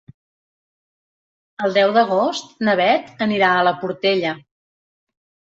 [1.67, 4.35] El deu d'agost na Beth anirà a la Portella.